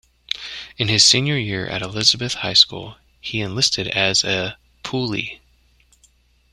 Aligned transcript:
In 0.79 0.87
his 0.87 1.05
senior 1.05 1.37
year 1.37 1.67
at 1.67 1.83
Elizabeth 1.83 2.33
High 2.33 2.55
School, 2.55 2.97
he 3.19 3.39
enlisted 3.39 3.87
as 3.89 4.23
a 4.23 4.57
"poolee". 4.83 5.41